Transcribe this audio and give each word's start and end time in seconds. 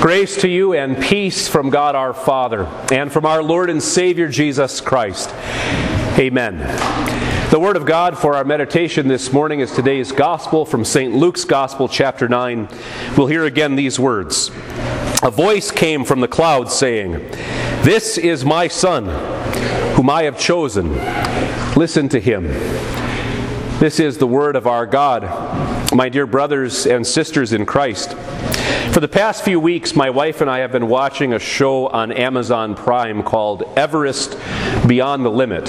Grace 0.00 0.40
to 0.42 0.48
you 0.48 0.74
and 0.74 0.96
peace 1.02 1.48
from 1.48 1.70
God 1.70 1.96
our 1.96 2.14
Father 2.14 2.66
and 2.92 3.10
from 3.10 3.26
our 3.26 3.42
Lord 3.42 3.68
and 3.68 3.82
Savior 3.82 4.28
Jesus 4.28 4.80
Christ. 4.80 5.28
Amen. 6.16 6.58
The 7.50 7.58
Word 7.58 7.76
of 7.76 7.84
God 7.84 8.16
for 8.16 8.36
our 8.36 8.44
meditation 8.44 9.08
this 9.08 9.32
morning 9.32 9.58
is 9.58 9.72
today's 9.72 10.12
Gospel 10.12 10.64
from 10.64 10.84
St. 10.84 11.12
Luke's 11.12 11.44
Gospel, 11.44 11.88
chapter 11.88 12.28
9. 12.28 12.68
We'll 13.16 13.26
hear 13.26 13.44
again 13.44 13.74
these 13.74 13.98
words 13.98 14.52
A 15.24 15.32
voice 15.32 15.72
came 15.72 16.04
from 16.04 16.20
the 16.20 16.28
clouds 16.28 16.72
saying, 16.72 17.14
This 17.82 18.18
is 18.18 18.44
my 18.44 18.68
Son, 18.68 19.06
whom 19.96 20.08
I 20.08 20.22
have 20.22 20.38
chosen. 20.38 20.94
Listen 21.74 22.08
to 22.10 22.20
him. 22.20 22.46
This 23.80 24.00
is 24.00 24.18
the 24.18 24.26
Word 24.26 24.56
of 24.56 24.66
our 24.66 24.86
God. 24.86 25.22
My 25.94 26.08
dear 26.08 26.26
brothers 26.26 26.84
and 26.84 27.06
sisters 27.06 27.52
in 27.52 27.64
Christ, 27.64 28.12
for 28.92 28.98
the 28.98 29.06
past 29.06 29.44
few 29.44 29.60
weeks, 29.60 29.94
my 29.94 30.10
wife 30.10 30.40
and 30.40 30.50
I 30.50 30.58
have 30.58 30.72
been 30.72 30.88
watching 30.88 31.32
a 31.32 31.38
show 31.38 31.86
on 31.86 32.10
Amazon 32.10 32.74
Prime 32.74 33.22
called 33.22 33.62
Everest 33.76 34.36
Beyond 34.88 35.24
the 35.24 35.30
Limit. 35.30 35.68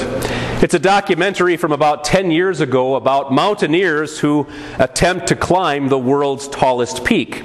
It's 0.63 0.73
a 0.73 0.79
documentary 0.79 1.55
from 1.55 1.71
about 1.71 2.03
10 2.03 2.31
years 2.31 2.61
ago 2.61 2.95
about 2.95 3.31
mountaineers 3.31 4.17
who 4.17 4.47
attempt 4.79 5.27
to 5.27 5.35
climb 5.35 5.89
the 5.89 5.99
world's 5.99 6.47
tallest 6.47 7.05
peak. 7.05 7.43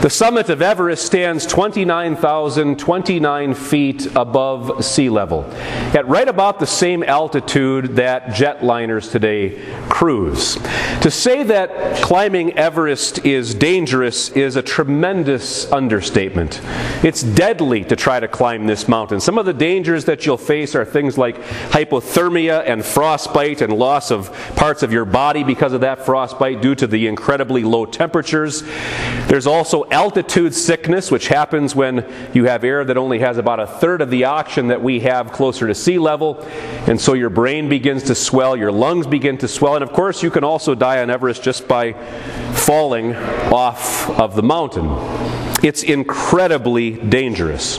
The 0.00 0.10
summit 0.10 0.48
of 0.48 0.62
Everest 0.62 1.04
stands 1.04 1.44
29,029 1.44 3.54
feet 3.54 4.06
above 4.14 4.84
sea 4.84 5.10
level, 5.10 5.44
at 5.92 6.06
right 6.06 6.28
about 6.28 6.60
the 6.60 6.68
same 6.68 7.02
altitude 7.02 7.96
that 7.96 8.26
jetliners 8.26 9.10
today 9.10 9.60
cruise. 9.88 10.56
To 11.00 11.10
say 11.10 11.42
that 11.42 12.00
climbing 12.00 12.56
Everest 12.56 13.26
is 13.26 13.56
dangerous 13.56 14.28
is 14.30 14.54
a 14.54 14.62
tremendous 14.62 15.68
understatement. 15.72 16.60
It's 17.02 17.24
deadly 17.24 17.82
to 17.86 17.96
try 17.96 18.20
to 18.20 18.28
climb 18.28 18.68
this 18.68 18.86
mountain. 18.86 19.18
Some 19.18 19.36
of 19.36 19.46
the 19.46 19.52
dangers 19.52 20.04
that 20.04 20.24
you'll 20.24 20.36
face 20.36 20.76
are 20.76 20.84
things 20.84 21.18
like 21.18 21.42
hypothermia 21.70 22.62
and 22.64 22.84
frostbite 22.84 23.62
and 23.62 23.72
loss 23.72 24.12
of 24.12 24.32
parts 24.54 24.84
of 24.84 24.92
your 24.92 25.04
body 25.04 25.42
because 25.42 25.72
of 25.72 25.80
that 25.80 26.06
frostbite 26.06 26.62
due 26.62 26.76
to 26.76 26.86
the 26.86 27.08
incredibly 27.08 27.64
low 27.64 27.84
temperatures. 27.84 28.62
There's 29.26 29.48
also 29.48 29.87
altitude 29.90 30.54
sickness, 30.54 31.10
which 31.10 31.28
happens 31.28 31.74
when 31.74 32.06
you 32.34 32.44
have 32.44 32.64
air 32.64 32.84
that 32.84 32.96
only 32.96 33.18
has 33.20 33.38
about 33.38 33.60
a 33.60 33.66
third 33.66 34.00
of 34.00 34.10
the 34.10 34.24
oxygen 34.24 34.68
that 34.68 34.82
we 34.82 35.00
have 35.00 35.32
closer 35.32 35.66
to 35.66 35.74
sea 35.74 35.98
level. 35.98 36.40
And 36.86 37.00
so 37.00 37.14
your 37.14 37.30
brain 37.30 37.68
begins 37.68 38.04
to 38.04 38.14
swell, 38.14 38.56
your 38.56 38.72
lungs 38.72 39.06
begin 39.06 39.38
to 39.38 39.48
swell. 39.48 39.74
And 39.74 39.82
of 39.82 39.92
course, 39.92 40.22
you 40.22 40.30
can 40.30 40.44
also 40.44 40.74
die 40.74 41.02
on 41.02 41.10
Everest 41.10 41.42
just 41.42 41.68
by 41.68 41.92
falling 42.52 43.14
off 43.16 44.08
of 44.18 44.34
the 44.34 44.42
mountain. 44.42 44.88
It's 45.62 45.82
incredibly 45.82 46.92
dangerous. 46.92 47.78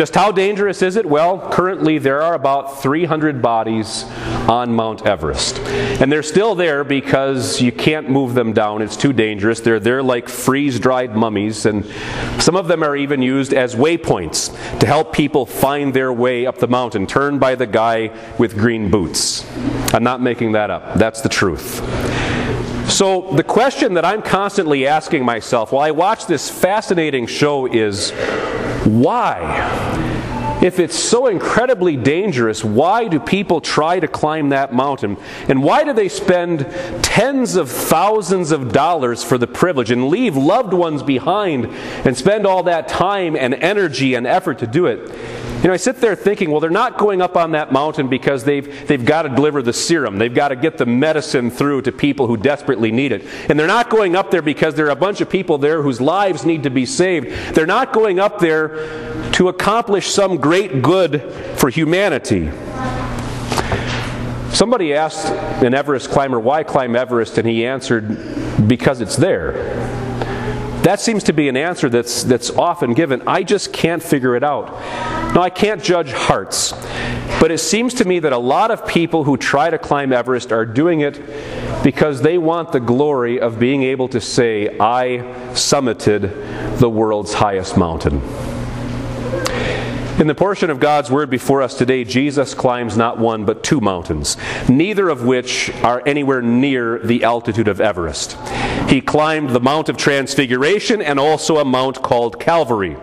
Just 0.00 0.14
how 0.14 0.32
dangerous 0.32 0.80
is 0.80 0.96
it? 0.96 1.04
Well, 1.04 1.46
currently 1.50 1.98
there 1.98 2.22
are 2.22 2.32
about 2.32 2.80
300 2.80 3.42
bodies 3.42 4.04
on 4.48 4.74
Mount 4.74 5.06
Everest. 5.06 5.58
And 6.00 6.10
they're 6.10 6.22
still 6.22 6.54
there 6.54 6.84
because 6.84 7.60
you 7.60 7.70
can't 7.70 8.08
move 8.08 8.32
them 8.32 8.54
down. 8.54 8.80
It's 8.80 8.96
too 8.96 9.12
dangerous. 9.12 9.60
They're 9.60 9.78
there 9.78 10.02
like 10.02 10.30
freeze 10.30 10.80
dried 10.80 11.14
mummies, 11.14 11.66
and 11.66 11.84
some 12.38 12.56
of 12.56 12.66
them 12.66 12.82
are 12.82 12.96
even 12.96 13.20
used 13.20 13.52
as 13.52 13.74
waypoints 13.74 14.78
to 14.78 14.86
help 14.86 15.12
people 15.12 15.44
find 15.44 15.92
their 15.92 16.14
way 16.14 16.46
up 16.46 16.56
the 16.56 16.66
mountain, 16.66 17.06
turned 17.06 17.38
by 17.38 17.54
the 17.54 17.66
guy 17.66 18.10
with 18.38 18.56
green 18.56 18.90
boots. 18.90 19.44
I'm 19.92 20.02
not 20.02 20.22
making 20.22 20.52
that 20.52 20.70
up, 20.70 20.94
that's 20.94 21.20
the 21.20 21.28
truth. 21.28 21.76
So, 22.90 23.30
the 23.32 23.44
question 23.44 23.92
that 23.94 24.06
I'm 24.06 24.22
constantly 24.22 24.86
asking 24.86 25.26
myself 25.26 25.72
while 25.72 25.82
I 25.82 25.90
watch 25.90 26.26
this 26.26 26.48
fascinating 26.48 27.26
show 27.26 27.66
is 27.66 28.12
why? 28.84 29.89
If 30.62 30.78
it's 30.78 30.98
so 30.98 31.26
incredibly 31.26 31.96
dangerous, 31.96 32.62
why 32.62 33.08
do 33.08 33.18
people 33.18 33.62
try 33.62 33.98
to 33.98 34.06
climb 34.06 34.50
that 34.50 34.74
mountain? 34.74 35.16
And 35.48 35.62
why 35.62 35.84
do 35.84 35.94
they 35.94 36.10
spend 36.10 36.66
tens 37.02 37.56
of 37.56 37.70
thousands 37.70 38.52
of 38.52 38.70
dollars 38.70 39.24
for 39.24 39.38
the 39.38 39.46
privilege 39.46 39.90
and 39.90 40.08
leave 40.08 40.36
loved 40.36 40.74
ones 40.74 41.02
behind 41.02 41.66
and 42.04 42.14
spend 42.14 42.46
all 42.46 42.64
that 42.64 42.88
time 42.88 43.36
and 43.36 43.54
energy 43.54 44.14
and 44.14 44.26
effort 44.26 44.58
to 44.58 44.66
do 44.66 44.84
it? 44.84 45.10
You 45.60 45.68
know, 45.68 45.74
I 45.74 45.76
sit 45.76 45.96
there 45.96 46.16
thinking, 46.16 46.50
well, 46.50 46.60
they're 46.60 46.70
not 46.70 46.96
going 46.96 47.20
up 47.20 47.36
on 47.36 47.50
that 47.50 47.70
mountain 47.70 48.08
because 48.08 48.44
they've, 48.44 48.88
they've 48.88 49.04
got 49.04 49.22
to 49.22 49.28
deliver 49.28 49.60
the 49.60 49.74
serum. 49.74 50.16
They've 50.16 50.34
got 50.34 50.48
to 50.48 50.56
get 50.56 50.78
the 50.78 50.86
medicine 50.86 51.50
through 51.50 51.82
to 51.82 51.92
people 51.92 52.26
who 52.26 52.38
desperately 52.38 52.90
need 52.90 53.12
it. 53.12 53.26
And 53.50 53.60
they're 53.60 53.66
not 53.66 53.90
going 53.90 54.16
up 54.16 54.30
there 54.30 54.40
because 54.40 54.74
there 54.74 54.86
are 54.86 54.90
a 54.90 54.96
bunch 54.96 55.20
of 55.20 55.28
people 55.28 55.58
there 55.58 55.82
whose 55.82 56.00
lives 56.00 56.46
need 56.46 56.62
to 56.62 56.70
be 56.70 56.86
saved. 56.86 57.54
They're 57.54 57.66
not 57.66 57.92
going 57.92 58.18
up 58.18 58.38
there 58.38 59.32
to 59.32 59.48
accomplish 59.48 60.06
some 60.08 60.38
great 60.38 60.80
good 60.80 61.30
for 61.58 61.68
humanity. 61.68 62.50
Somebody 64.54 64.94
asked 64.94 65.26
an 65.62 65.74
Everest 65.74 66.10
climber, 66.10 66.40
why 66.40 66.62
climb 66.62 66.96
Everest? 66.96 67.36
And 67.36 67.46
he 67.46 67.66
answered, 67.66 68.66
because 68.66 69.02
it's 69.02 69.16
there. 69.16 69.52
That 70.82 70.98
seems 70.98 71.24
to 71.24 71.34
be 71.34 71.48
an 71.48 71.58
answer 71.58 71.90
that's, 71.90 72.24
that's 72.24 72.48
often 72.50 72.94
given. 72.94 73.22
I 73.26 73.42
just 73.42 73.70
can't 73.70 74.02
figure 74.02 74.34
it 74.34 74.42
out. 74.42 74.70
Now, 75.34 75.42
I 75.42 75.50
can't 75.50 75.82
judge 75.82 76.10
hearts, 76.12 76.72
but 77.38 77.50
it 77.50 77.58
seems 77.58 77.92
to 77.94 78.06
me 78.06 78.18
that 78.20 78.32
a 78.32 78.38
lot 78.38 78.70
of 78.70 78.86
people 78.86 79.24
who 79.24 79.36
try 79.36 79.68
to 79.68 79.78
climb 79.78 80.10
Everest 80.10 80.52
are 80.52 80.64
doing 80.64 81.00
it 81.00 81.20
because 81.84 82.22
they 82.22 82.38
want 82.38 82.72
the 82.72 82.80
glory 82.80 83.38
of 83.38 83.58
being 83.58 83.82
able 83.82 84.08
to 84.08 84.22
say, 84.22 84.78
I 84.78 85.18
summited 85.52 86.78
the 86.78 86.88
world's 86.88 87.34
highest 87.34 87.76
mountain. 87.76 88.22
In 90.20 90.26
the 90.26 90.34
portion 90.34 90.68
of 90.68 90.80
God's 90.80 91.10
Word 91.10 91.30
before 91.30 91.62
us 91.62 91.78
today, 91.78 92.04
Jesus 92.04 92.52
climbs 92.52 92.94
not 92.94 93.16
one 93.16 93.46
but 93.46 93.64
two 93.64 93.80
mountains, 93.80 94.36
neither 94.68 95.08
of 95.08 95.24
which 95.24 95.70
are 95.76 96.02
anywhere 96.04 96.42
near 96.42 96.98
the 96.98 97.24
altitude 97.24 97.68
of 97.68 97.80
Everest. 97.80 98.36
He 98.86 99.00
climbed 99.00 99.48
the 99.48 99.60
Mount 99.60 99.88
of 99.88 99.96
Transfiguration 99.96 101.00
and 101.00 101.18
also 101.18 101.56
a 101.56 101.64
mount 101.64 102.02
called 102.02 102.38
Calvary. 102.38 102.98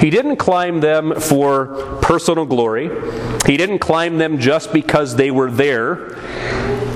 He 0.00 0.10
didn't 0.10 0.38
climb 0.38 0.80
them 0.80 1.14
for 1.20 1.98
personal 2.02 2.44
glory. 2.44 2.90
He 3.46 3.56
didn't 3.56 3.78
climb 3.78 4.18
them 4.18 4.40
just 4.40 4.72
because 4.72 5.14
they 5.14 5.30
were 5.30 5.52
there. 5.52 6.16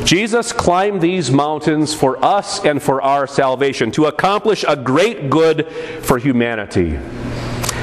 Jesus 0.05 0.53
climbed 0.53 1.03
these 1.03 1.31
mountains 1.31 1.95
for 1.95 2.23
us 2.25 2.65
and 2.65 2.83
for 2.83 3.01
our 3.01 3.29
salvation, 3.29 3.93
to 3.93 4.07
accomplish 4.07 4.65
a 4.67 4.75
great 4.75 5.31
good 5.31 5.69
for 6.03 6.19
humanity. 6.19 6.99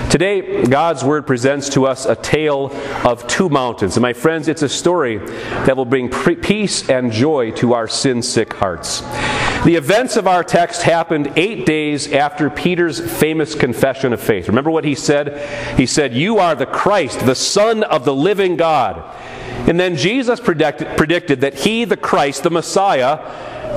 Today, 0.10 0.64
God's 0.64 1.04
Word 1.04 1.28
presents 1.28 1.68
to 1.72 1.86
us 1.86 2.06
a 2.06 2.16
tale 2.16 2.72
of 3.06 3.28
two 3.28 3.50
mountains. 3.50 3.98
And 3.98 4.02
my 4.02 4.14
friends, 4.14 4.48
it's 4.48 4.62
a 4.62 4.70
story 4.70 5.18
that 5.18 5.76
will 5.76 5.84
bring 5.84 6.10
peace 6.10 6.90
and 6.90 7.12
joy 7.12 7.52
to 7.52 7.74
our 7.74 7.90
sin 7.90 8.22
sick 8.22 8.54
hearts. 8.54 9.02
The 9.66 9.76
events 9.76 10.16
of 10.16 10.26
our 10.26 10.46
text 10.46 10.84
happened 10.84 11.34
eight 11.36 11.66
days 11.66 12.10
after 12.14 12.50
Peter's 12.50 13.02
famous 13.20 13.54
confession 13.54 14.14
of 14.14 14.22
faith. 14.22 14.48
Remember 14.48 14.72
what 14.72 14.86
he 14.86 14.96
said? 14.96 15.78
He 15.78 15.86
said, 15.86 16.14
You 16.14 16.38
are 16.38 16.56
the 16.56 16.66
Christ, 16.66 17.26
the 17.26 17.36
Son 17.36 17.84
of 17.84 18.06
the 18.06 18.16
living 18.16 18.56
God. 18.56 19.04
And 19.68 19.78
then 19.78 19.98
Jesus 19.98 20.40
predicted, 20.40 20.96
predicted 20.96 21.42
that 21.42 21.56
he, 21.56 21.84
the 21.84 21.98
Christ, 21.98 22.44
the 22.44 22.50
Messiah, 22.50 23.20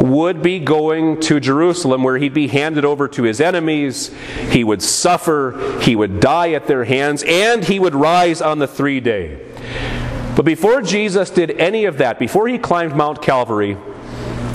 would 0.00 0.42
be 0.42 0.58
going 0.58 1.20
to 1.20 1.40
Jerusalem 1.40 2.02
where 2.02 2.18
he'd 2.18 2.34
be 2.34 2.48
handed 2.48 2.84
over 2.84 3.08
to 3.08 3.22
his 3.22 3.40
enemies, 3.40 4.14
he 4.50 4.64
would 4.64 4.82
suffer, 4.82 5.78
he 5.80 5.96
would 5.96 6.20
die 6.20 6.52
at 6.52 6.66
their 6.66 6.84
hands, 6.84 7.22
and 7.26 7.64
he 7.64 7.78
would 7.78 7.94
rise 7.94 8.40
on 8.40 8.58
the 8.58 8.66
three 8.66 9.00
day. 9.00 9.40
But 10.36 10.44
before 10.44 10.80
Jesus 10.80 11.28
did 11.30 11.50
any 11.52 11.84
of 11.84 11.98
that, 11.98 12.18
before 12.18 12.48
he 12.48 12.58
climbed 12.58 12.96
Mount 12.96 13.20
Calvary, 13.20 13.76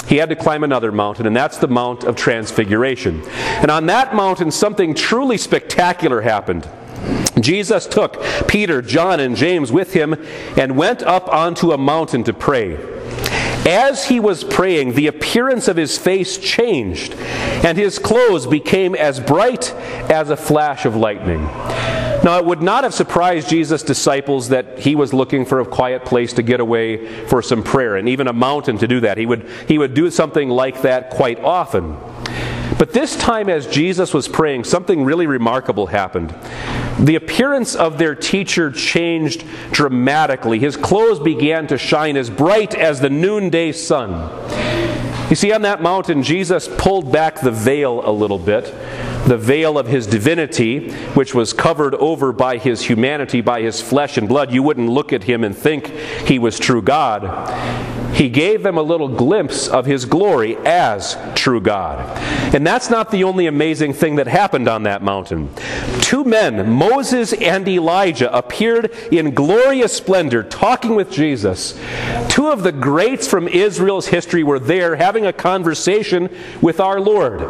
he 0.08 0.18
had 0.18 0.30
to 0.30 0.36
climb 0.36 0.64
another 0.64 0.92
mountain, 0.92 1.26
and 1.26 1.36
that's 1.36 1.58
the 1.58 1.68
Mount 1.68 2.04
of 2.04 2.16
Transfiguration. 2.16 3.22
And 3.28 3.72
on 3.72 3.88
that 3.88 4.16
mountain, 4.16 4.52
something 4.52 4.94
truly 4.94 5.38
spectacular 5.38 6.22
happened. 6.22 6.70
Jesus 7.40 7.86
took 7.86 8.24
Peter, 8.48 8.82
John, 8.82 9.20
and 9.20 9.36
James 9.36 9.72
with 9.72 9.94
him 9.94 10.16
and 10.58 10.78
went 10.78 11.04
up 11.04 11.28
onto 11.28 11.72
a 11.72 11.78
mountain 11.78 12.24
to 12.24 12.34
pray. 12.34 12.78
As 13.66 14.06
he 14.06 14.20
was 14.20 14.44
praying, 14.44 14.94
the 14.94 15.08
appearance 15.08 15.68
of 15.68 15.76
his 15.76 15.98
face 15.98 16.38
changed, 16.38 17.16
and 17.16 17.78
his 17.78 17.98
clothes 17.98 18.46
became 18.46 18.94
as 18.94 19.20
bright 19.20 19.74
as 20.10 20.30
a 20.30 20.38
flash 20.38 20.86
of 20.86 20.96
lightning. 20.96 21.44
Now, 22.24 22.38
it 22.38 22.46
would 22.46 22.62
not 22.62 22.84
have 22.84 22.94
surprised 22.94 23.50
Jesus' 23.50 23.84
disciples 23.84 24.50
that 24.50 24.80
he 24.80 24.96
was 24.96 25.14
looking 25.14 25.46
for 25.46 25.60
a 25.60 25.66
quiet 25.66 26.06
place 26.06 26.34
to 26.34 26.44
get 26.44 26.60
away 26.60 27.26
for 27.26 27.42
some 27.42 27.64
prayer, 27.64 27.96
and 27.96 28.08
even 28.08 28.28
a 28.28 28.34
mountain 28.34 28.78
to 28.78 28.88
do 28.88 29.00
that. 29.02 29.18
He 29.18 29.26
would, 29.26 29.50
he 29.68 29.78
would 29.78 29.94
do 29.94 30.12
something 30.12 30.50
like 30.50 30.84
that 30.84 31.10
quite 31.10 31.40
often. 31.40 31.98
But 32.78 32.94
this 32.94 33.16
time, 33.16 33.50
as 33.50 33.68
Jesus 33.68 34.14
was 34.14 34.28
praying, 34.28 34.66
something 34.66 35.06
really 35.06 35.28
remarkable 35.28 35.88
happened. 35.88 36.36
The 37.00 37.16
appearance 37.16 37.76
of 37.76 37.98
their 37.98 38.16
teacher 38.16 38.72
changed 38.72 39.44
dramatically. 39.72 40.60
His 40.60 40.78
clothes 40.78 41.20
began 41.20 41.68
to 41.68 41.78
shine 41.78 42.16
as 42.16 42.30
bright 42.30 42.74
as 42.74 43.02
the 43.02 43.10
noonday 43.10 43.74
sun. 43.74 44.30
You 45.30 45.36
see, 45.36 45.52
on 45.52 45.64
that 45.64 45.82
mountain, 45.82 46.24
Jesus 46.24 46.70
pulled 46.78 47.12
back 47.12 47.42
the 47.42 47.52
veil 47.52 48.08
a 48.08 48.12
little 48.12 48.38
bit, 48.38 48.66
the 49.28 49.38
veil 49.38 49.78
of 49.78 49.88
his 49.88 50.06
divinity, 50.06 50.92
which 51.16 51.34
was 51.34 51.52
covered 51.52 51.96
over 51.96 52.32
by 52.32 52.58
his 52.58 52.84
humanity, 52.84 53.42
by 53.42 53.62
his 53.62 53.82
flesh 53.82 54.18
and 54.18 54.30
blood. 54.30 54.54
You 54.54 54.62
wouldn't 54.62 54.90
look 54.90 55.12
at 55.12 55.24
him 55.24 55.44
and 55.44 55.58
think 55.58 55.88
he 56.28 56.38
was 56.38 56.60
true 56.60 56.82
God. 56.82 57.24
He 58.16 58.30
gave 58.30 58.64
them 58.64 58.78
a 58.78 58.82
little 58.82 59.10
glimpse 59.10 59.68
of 59.68 59.86
his 59.86 60.06
glory 60.06 60.56
as 60.66 61.18
true 61.36 61.60
God. 61.60 62.00
And 62.56 62.66
that's 62.66 62.90
not 62.90 63.12
the 63.12 63.26
only 63.26 63.46
amazing 63.46 63.92
thing 63.92 64.16
that 64.16 64.28
happened 64.28 64.70
on 64.70 64.84
that 64.84 65.04
mountain. 65.04 65.50
Two 66.00 66.24
men, 66.24 66.72
Moses 66.72 67.34
and 67.34 67.68
Elijah, 67.68 68.34
appeared 68.34 68.92
in 69.12 69.34
glorious 69.34 69.92
splendor 69.92 70.44
talking 70.44 70.96
with 70.96 71.12
Jesus. 71.12 71.78
Two 72.30 72.48
of 72.48 72.64
the 72.64 72.72
greats 72.72 73.28
from 73.28 73.50
Israel's 73.50 74.08
history 74.08 74.44
were 74.44 74.60
there 74.60 74.96
having 74.96 75.26
a 75.26 75.34
conversation 75.34 76.30
with 76.62 76.80
our 76.80 77.02
Lord. 77.02 77.42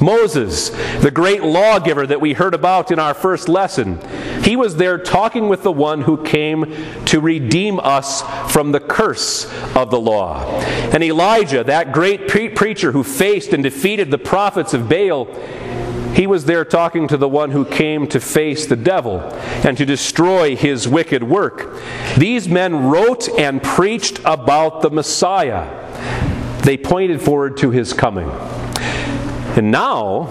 Moses, 0.00 0.70
the 1.00 1.10
great 1.10 1.42
lawgiver 1.42 2.06
that 2.06 2.20
we 2.20 2.32
heard 2.32 2.54
about 2.54 2.90
in 2.90 2.98
our 2.98 3.14
first 3.14 3.48
lesson, 3.48 4.00
he 4.42 4.56
was 4.56 4.76
there 4.76 4.98
talking 4.98 5.48
with 5.48 5.62
the 5.62 5.72
one 5.72 6.02
who 6.02 6.22
came 6.24 6.74
to 7.06 7.20
redeem 7.20 7.78
us 7.80 8.22
from 8.52 8.72
the 8.72 8.80
curse 8.80 9.44
of 9.76 9.90
the 9.90 10.00
law. 10.00 10.44
And 10.92 11.02
Elijah, 11.02 11.64
that 11.64 11.92
great 11.92 12.28
pre- 12.28 12.48
preacher 12.48 12.92
who 12.92 13.04
faced 13.04 13.52
and 13.52 13.62
defeated 13.62 14.10
the 14.10 14.18
prophets 14.18 14.74
of 14.74 14.88
Baal, 14.88 15.26
he 16.14 16.26
was 16.26 16.44
there 16.44 16.64
talking 16.64 17.06
to 17.08 17.16
the 17.16 17.28
one 17.28 17.52
who 17.52 17.64
came 17.64 18.06
to 18.08 18.20
face 18.20 18.66
the 18.66 18.76
devil 18.76 19.20
and 19.64 19.76
to 19.78 19.86
destroy 19.86 20.56
his 20.56 20.88
wicked 20.88 21.22
work. 21.22 21.80
These 22.18 22.48
men 22.48 22.88
wrote 22.88 23.28
and 23.38 23.62
preached 23.62 24.18
about 24.24 24.82
the 24.82 24.90
Messiah. 24.90 25.68
They 26.62 26.76
pointed 26.76 27.22
forward 27.22 27.56
to 27.58 27.70
his 27.70 27.92
coming. 27.92 28.28
And 29.56 29.70
now, 29.70 30.28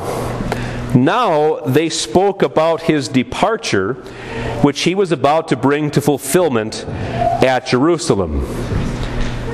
now 0.95 1.59
they 1.59 1.89
spoke 1.89 2.41
about 2.41 2.83
his 2.83 3.07
departure, 3.07 3.93
which 4.63 4.81
he 4.81 4.95
was 4.95 5.11
about 5.11 5.47
to 5.49 5.55
bring 5.55 5.91
to 5.91 6.01
fulfillment 6.01 6.85
at 6.87 7.67
Jerusalem. 7.67 8.45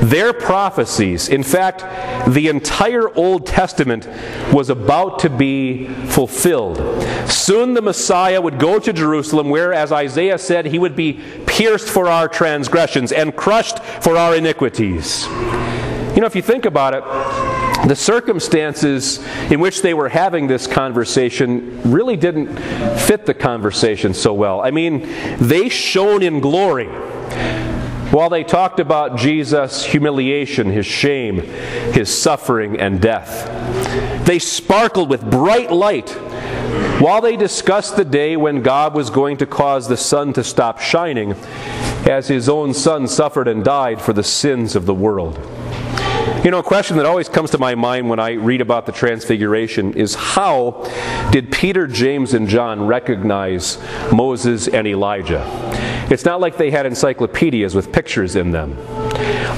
Their 0.01 0.33
prophecies, 0.33 1.29
in 1.29 1.41
fact, 1.41 1.83
the 2.31 2.47
entire 2.47 3.13
Old 3.15 3.47
Testament 3.47 4.07
was 4.53 4.69
about 4.69 5.19
to 5.19 5.29
be 5.29 5.87
fulfilled. 5.87 6.77
Soon 7.29 7.73
the 7.73 7.81
Messiah 7.81 8.39
would 8.39 8.59
go 8.59 8.77
to 8.77 8.93
Jerusalem, 8.93 9.49
where, 9.49 9.73
as 9.73 9.91
Isaiah 9.91 10.37
said, 10.37 10.65
he 10.65 10.79
would 10.79 10.95
be 10.95 11.21
pierced 11.47 11.87
for 11.87 12.07
our 12.07 12.27
transgressions 12.27 13.11
and 13.11 13.35
crushed 13.35 13.79
for 13.79 14.17
our 14.17 14.35
iniquities. 14.35 15.25
You 15.25 16.21
know, 16.21 16.27
if 16.27 16.35
you 16.35 16.41
think 16.41 16.65
about 16.65 16.93
it, 16.93 17.03
the 17.87 17.95
circumstances 17.95 19.19
in 19.51 19.59
which 19.59 19.81
they 19.81 19.93
were 19.93 20.09
having 20.09 20.47
this 20.47 20.65
conversation 20.65 21.81
really 21.83 22.17
didn't 22.17 22.55
fit 22.99 23.25
the 23.25 23.33
conversation 23.33 24.13
so 24.13 24.33
well. 24.33 24.61
I 24.61 24.71
mean, 24.71 25.07
they 25.37 25.69
shone 25.69 26.23
in 26.23 26.39
glory 26.39 26.87
while 28.11 28.29
they 28.29 28.43
talked 28.43 28.79
about 28.79 29.17
Jesus' 29.17 29.83
humiliation, 29.83 30.71
his 30.71 30.85
shame, 30.85 31.39
his 31.91 32.15
suffering, 32.15 32.79
and 32.79 33.01
death. 33.01 33.45
They 34.25 34.39
sparkled 34.39 35.09
with 35.09 35.29
bright 35.29 35.71
light 35.71 36.09
while 36.99 37.21
they 37.21 37.35
discussed 37.35 37.97
the 37.97 38.05
day 38.05 38.37
when 38.37 38.63
God 38.63 38.95
was 38.95 39.09
going 39.09 39.37
to 39.37 39.45
cause 39.45 39.87
the 39.87 39.97
sun 39.97 40.33
to 40.33 40.43
stop 40.43 40.79
shining, 40.79 41.33
as 42.07 42.27
his 42.27 42.47
own 42.47 42.73
son 42.73 43.07
suffered 43.07 43.47
and 43.47 43.63
died 43.63 44.01
for 44.01 44.13
the 44.13 44.23
sins 44.23 44.75
of 44.75 44.85
the 44.85 44.93
world. 44.93 45.37
You 46.43 46.51
know, 46.51 46.59
a 46.59 46.63
question 46.63 46.97
that 46.97 47.05
always 47.05 47.29
comes 47.29 47.51
to 47.51 47.57
my 47.57 47.75
mind 47.75 48.09
when 48.09 48.19
I 48.19 48.33
read 48.33 48.61
about 48.61 48.85
the 48.85 48.91
Transfiguration 48.91 49.93
is 49.93 50.15
how 50.15 50.83
did 51.31 51.51
Peter, 51.51 51.87
James, 51.87 52.33
and 52.33 52.47
John 52.47 52.85
recognize 52.85 53.79
Moses 54.11 54.67
and 54.67 54.87
Elijah? 54.87 55.43
It's 56.09 56.25
not 56.25 56.39
like 56.39 56.57
they 56.57 56.69
had 56.69 56.85
encyclopedias 56.85 57.73
with 57.73 57.91
pictures 57.91 58.35
in 58.35 58.51
them. 58.51 58.77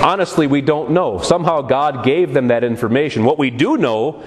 Honestly, 0.01 0.47
we 0.47 0.61
don't 0.61 0.91
know. 0.91 1.19
Somehow 1.19 1.61
God 1.61 2.05
gave 2.05 2.33
them 2.33 2.47
that 2.47 2.63
information. 2.63 3.25
What 3.25 3.37
we 3.37 3.49
do 3.49 3.77
know 3.77 4.23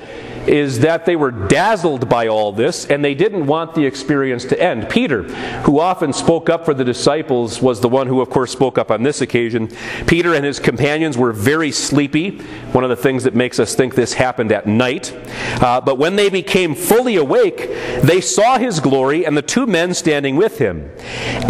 is 0.46 0.80
that 0.80 1.06
they 1.06 1.16
were 1.16 1.30
dazzled 1.30 2.08
by 2.08 2.26
all 2.26 2.52
this 2.52 2.86
and 2.86 3.04
they 3.04 3.14
didn't 3.14 3.46
want 3.46 3.74
the 3.74 3.84
experience 3.84 4.44
to 4.46 4.60
end. 4.60 4.88
Peter, 4.88 5.22
who 5.62 5.78
often 5.78 6.12
spoke 6.12 6.48
up 6.48 6.64
for 6.64 6.74
the 6.74 6.84
disciples, 6.84 7.60
was 7.60 7.80
the 7.80 7.88
one 7.88 8.06
who, 8.06 8.20
of 8.20 8.30
course, 8.30 8.50
spoke 8.50 8.78
up 8.78 8.90
on 8.90 9.02
this 9.02 9.20
occasion. 9.20 9.68
Peter 10.06 10.34
and 10.34 10.44
his 10.44 10.58
companions 10.58 11.16
were 11.16 11.32
very 11.32 11.70
sleepy, 11.72 12.38
one 12.72 12.84
of 12.84 12.90
the 12.90 12.96
things 12.96 13.24
that 13.24 13.34
makes 13.34 13.58
us 13.58 13.74
think 13.74 13.94
this 13.94 14.14
happened 14.14 14.52
at 14.52 14.66
night. 14.66 15.14
Uh, 15.62 15.80
but 15.80 15.98
when 15.98 16.16
they 16.16 16.30
became 16.30 16.74
fully 16.74 17.16
awake, 17.16 17.58
they 18.02 18.20
saw 18.20 18.58
his 18.58 18.80
glory 18.80 19.26
and 19.26 19.36
the 19.36 19.42
two 19.42 19.66
men 19.66 19.94
standing 19.94 20.36
with 20.36 20.58
him. 20.58 20.90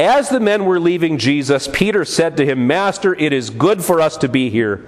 As 0.00 0.28
the 0.28 0.40
men 0.40 0.64
were 0.64 0.80
leaving 0.80 1.18
Jesus, 1.18 1.68
Peter 1.72 2.04
said 2.04 2.36
to 2.36 2.46
him, 2.46 2.66
Master, 2.66 3.14
it 3.14 3.32
is 3.32 3.50
good 3.50 3.82
for 3.84 4.00
us 4.00 4.16
to 4.18 4.28
be 4.28 4.50
here. 4.50 4.84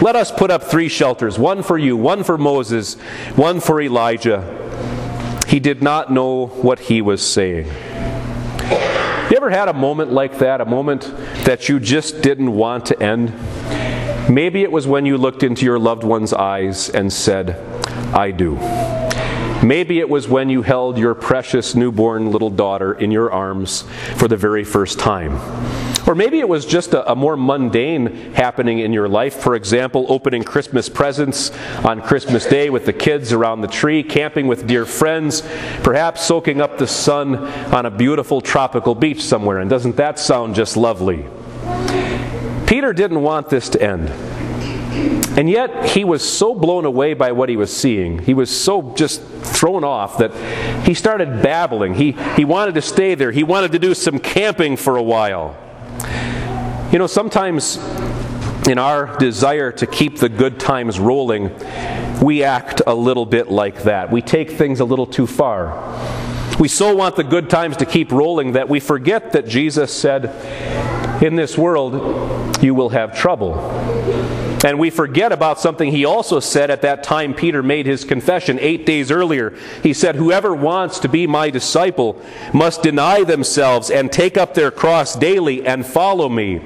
Let 0.00 0.16
us 0.16 0.30
put 0.30 0.50
up 0.50 0.64
three 0.64 0.88
shelters 0.88 1.38
one 1.38 1.62
for 1.62 1.78
you, 1.78 1.96
one 1.96 2.24
for 2.24 2.38
Moses, 2.38 2.96
one 3.42 3.58
for 3.58 3.80
Elijah. 3.80 4.40
He 5.48 5.58
did 5.58 5.82
not 5.82 6.12
know 6.12 6.46
what 6.46 6.78
he 6.78 7.02
was 7.02 7.20
saying. 7.26 7.66
You 7.66 9.36
ever 9.36 9.50
had 9.50 9.68
a 9.68 9.72
moment 9.72 10.12
like 10.12 10.38
that, 10.38 10.60
a 10.60 10.64
moment 10.64 11.12
that 11.44 11.68
you 11.68 11.80
just 11.80 12.22
didn't 12.22 12.52
want 12.52 12.86
to 12.86 13.02
end? 13.02 13.32
Maybe 14.30 14.62
it 14.62 14.70
was 14.70 14.86
when 14.86 15.06
you 15.06 15.18
looked 15.18 15.42
into 15.42 15.64
your 15.64 15.80
loved 15.80 16.04
one's 16.04 16.32
eyes 16.32 16.88
and 16.88 17.12
said, 17.12 17.56
I 18.14 18.30
do. 18.30 18.58
Maybe 19.62 20.00
it 20.00 20.08
was 20.08 20.26
when 20.26 20.48
you 20.48 20.62
held 20.62 20.98
your 20.98 21.14
precious 21.14 21.76
newborn 21.76 22.32
little 22.32 22.50
daughter 22.50 22.94
in 22.94 23.12
your 23.12 23.30
arms 23.30 23.82
for 24.16 24.26
the 24.26 24.36
very 24.36 24.64
first 24.64 24.98
time. 24.98 25.40
Or 26.08 26.16
maybe 26.16 26.40
it 26.40 26.48
was 26.48 26.66
just 26.66 26.94
a, 26.94 27.12
a, 27.12 27.14
more 27.14 27.36
mundane 27.36 28.32
happening 28.34 28.80
in 28.80 28.92
your 28.92 29.08
life. 29.08 29.34
For 29.34 29.54
example, 29.54 30.04
opening 30.08 30.42
Christmas 30.42 30.88
presents 30.88 31.52
on 31.84 32.02
Christmas 32.02 32.44
Day 32.44 32.70
with 32.70 32.86
the 32.86 32.92
kids 32.92 33.32
around 33.32 33.60
the 33.60 33.68
tree, 33.68 34.02
camping 34.02 34.48
with 34.48 34.66
dear 34.66 34.84
friends, 34.84 35.42
perhaps 35.84 36.22
soaking 36.22 36.60
up 36.60 36.76
the 36.76 36.88
sun 36.88 37.36
on 37.72 37.86
a 37.86 37.90
beautiful 37.90 38.40
tropical 38.40 38.96
beach 38.96 39.22
somewhere. 39.22 39.60
And 39.60 39.70
doesn't 39.70 39.94
that 39.96 40.18
sound 40.18 40.56
just 40.56 40.76
lovely? 40.76 41.24
Peter 42.66 42.92
didn't 42.92 43.22
want 43.22 43.48
this 43.48 43.68
to 43.68 43.80
end. 43.80 44.31
And 45.36 45.48
yet, 45.48 45.90
he 45.90 46.04
was 46.04 46.22
so 46.22 46.54
blown 46.54 46.84
away 46.84 47.14
by 47.14 47.32
what 47.32 47.48
he 47.48 47.56
was 47.56 47.74
seeing. 47.74 48.18
He 48.18 48.34
was 48.34 48.50
so 48.50 48.94
just 48.94 49.22
thrown 49.22 49.82
off 49.82 50.18
that 50.18 50.32
he 50.86 50.92
started 50.92 51.42
babbling. 51.42 51.94
He, 51.94 52.12
he 52.36 52.44
wanted 52.44 52.74
to 52.74 52.82
stay 52.82 53.14
there. 53.14 53.32
He 53.32 53.42
wanted 53.42 53.72
to 53.72 53.78
do 53.78 53.94
some 53.94 54.18
camping 54.18 54.76
for 54.76 54.96
a 54.96 55.02
while. 55.02 55.56
You 56.92 56.98
know, 56.98 57.06
sometimes 57.06 57.78
in 58.68 58.78
our 58.78 59.16
desire 59.18 59.72
to 59.72 59.86
keep 59.86 60.18
the 60.18 60.28
good 60.28 60.60
times 60.60 61.00
rolling, 61.00 61.50
we 62.20 62.44
act 62.44 62.82
a 62.86 62.94
little 62.94 63.24
bit 63.24 63.50
like 63.50 63.84
that. 63.84 64.12
We 64.12 64.20
take 64.20 64.50
things 64.50 64.80
a 64.80 64.84
little 64.84 65.06
too 65.06 65.26
far. 65.26 65.72
We 66.60 66.68
so 66.68 66.94
want 66.94 67.16
the 67.16 67.24
good 67.24 67.48
times 67.48 67.78
to 67.78 67.86
keep 67.86 68.12
rolling 68.12 68.52
that 68.52 68.68
we 68.68 68.78
forget 68.80 69.32
that 69.32 69.48
Jesus 69.48 69.92
said, 69.92 70.26
In 71.22 71.36
this 71.36 71.56
world, 71.56 72.62
you 72.62 72.74
will 72.74 72.90
have 72.90 73.18
trouble. 73.18 73.54
And 74.64 74.78
we 74.78 74.90
forget 74.90 75.32
about 75.32 75.60
something 75.60 75.90
he 75.90 76.04
also 76.04 76.38
said 76.40 76.70
at 76.70 76.82
that 76.82 77.02
time 77.02 77.34
Peter 77.34 77.62
made 77.62 77.86
his 77.86 78.04
confession 78.04 78.58
eight 78.60 78.86
days 78.86 79.10
earlier. 79.10 79.56
He 79.82 79.92
said, 79.92 80.16
Whoever 80.16 80.54
wants 80.54 80.98
to 81.00 81.08
be 81.08 81.26
my 81.26 81.50
disciple 81.50 82.22
must 82.52 82.82
deny 82.82 83.24
themselves 83.24 83.90
and 83.90 84.10
take 84.10 84.36
up 84.36 84.54
their 84.54 84.70
cross 84.70 85.16
daily 85.16 85.66
and 85.66 85.84
follow 85.84 86.28
me. 86.28 86.62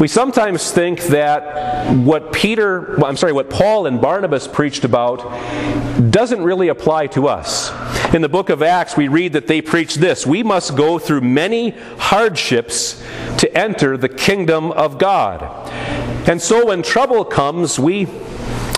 We 0.00 0.08
sometimes 0.08 0.72
think 0.72 1.02
that 1.04 1.94
what 1.94 2.32
Peter, 2.32 2.96
well, 2.96 3.06
I'm 3.06 3.16
sorry, 3.16 3.32
what 3.32 3.50
Paul 3.50 3.86
and 3.86 4.00
Barnabas 4.00 4.48
preached 4.48 4.84
about 4.84 5.18
doesn't 6.10 6.42
really 6.42 6.68
apply 6.68 7.06
to 7.08 7.28
us. 7.28 7.70
In 8.12 8.20
the 8.20 8.28
book 8.28 8.50
of 8.50 8.62
Acts, 8.62 8.96
we 8.96 9.06
read 9.06 9.34
that 9.34 9.46
they 9.46 9.62
preached 9.62 10.00
this 10.00 10.26
We 10.26 10.42
must 10.42 10.76
go 10.76 10.98
through 10.98 11.20
many 11.20 11.70
hardships 11.98 13.00
to 13.38 13.56
enter 13.56 13.96
the 13.96 14.08
kingdom 14.08 14.72
of 14.72 14.98
God. 14.98 15.42
And 16.26 16.40
so 16.40 16.66
when 16.66 16.82
trouble 16.82 17.24
comes, 17.24 17.78
we 17.78 18.06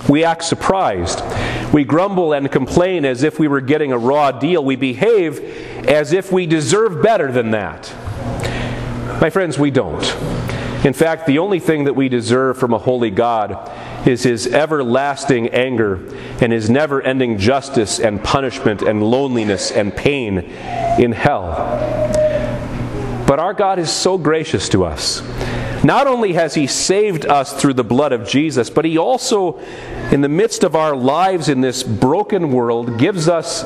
we 0.08 0.22
act 0.24 0.44
surprised. 0.44 1.22
We 1.72 1.84
grumble 1.84 2.34
and 2.34 2.50
complain 2.50 3.04
as 3.04 3.22
if 3.22 3.38
we 3.38 3.48
were 3.48 3.60
getting 3.60 3.92
a 3.92 3.98
raw 3.98 4.32
deal. 4.32 4.62
We 4.62 4.76
behave 4.76 5.40
as 5.88 6.12
if 6.12 6.30
we 6.30 6.46
deserve 6.46 7.02
better 7.02 7.32
than 7.32 7.52
that. 7.52 7.92
My 9.20 9.30
friends, 9.30 9.58
we 9.58 9.70
don't. 9.70 10.04
In 10.84 10.92
fact, 10.92 11.26
the 11.26 11.38
only 11.38 11.60
thing 11.60 11.84
that 11.84 11.94
we 11.94 12.10
deserve 12.10 12.58
from 12.58 12.74
a 12.74 12.78
holy 12.78 13.10
God 13.10 13.70
is 14.06 14.22
his 14.22 14.46
everlasting 14.46 15.48
anger 15.48 16.06
and 16.42 16.52
his 16.52 16.68
never 16.68 17.00
ending 17.00 17.38
justice 17.38 17.98
and 17.98 18.22
punishment 18.22 18.82
and 18.82 19.02
loneliness 19.02 19.72
and 19.72 19.96
pain 19.96 20.38
in 20.38 21.12
hell. 21.12 21.54
But 23.26 23.38
our 23.38 23.54
God 23.54 23.78
is 23.78 23.90
so 23.90 24.18
gracious 24.18 24.68
to 24.70 24.84
us. 24.84 25.22
Not 25.84 26.06
only 26.06 26.32
has 26.32 26.54
He 26.54 26.66
saved 26.66 27.26
us 27.26 27.52
through 27.52 27.74
the 27.74 27.84
blood 27.84 28.12
of 28.12 28.26
Jesus, 28.26 28.70
but 28.70 28.86
He 28.86 28.96
also, 28.96 29.58
in 30.10 30.22
the 30.22 30.28
midst 30.28 30.64
of 30.64 30.74
our 30.74 30.96
lives 30.96 31.48
in 31.48 31.60
this 31.60 31.82
broken 31.82 32.50
world, 32.50 32.98
gives 32.98 33.28
us 33.28 33.64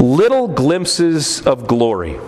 little 0.00 0.48
glimpses 0.48 1.46
of 1.46 1.68
glory 1.68 2.18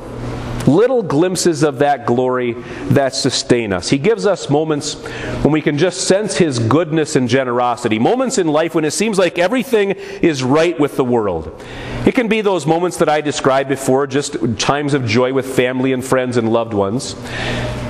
little 0.66 1.02
glimpses 1.02 1.62
of 1.62 1.78
that 1.78 2.06
glory 2.06 2.52
that 2.90 3.14
sustain 3.14 3.72
us. 3.72 3.88
He 3.88 3.98
gives 3.98 4.26
us 4.26 4.48
moments 4.48 4.94
when 5.42 5.52
we 5.52 5.60
can 5.60 5.78
just 5.78 6.06
sense 6.06 6.36
His 6.36 6.58
goodness 6.58 7.16
and 7.16 7.28
generosity, 7.28 7.98
moments 7.98 8.38
in 8.38 8.48
life 8.48 8.74
when 8.74 8.84
it 8.84 8.92
seems 8.92 9.18
like 9.18 9.38
everything 9.38 9.90
is 9.90 10.42
right 10.42 10.78
with 10.78 10.96
the 10.96 11.04
world. 11.04 11.62
It 12.06 12.14
can 12.14 12.28
be 12.28 12.40
those 12.40 12.66
moments 12.66 12.98
that 12.98 13.08
I 13.08 13.20
described 13.20 13.68
before, 13.68 14.06
just 14.06 14.36
times 14.58 14.94
of 14.94 15.06
joy 15.06 15.32
with 15.32 15.54
family 15.54 15.92
and 15.92 16.04
friends 16.04 16.36
and 16.36 16.52
loved 16.52 16.74
ones. 16.74 17.14